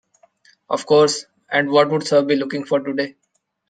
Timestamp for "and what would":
1.51-2.07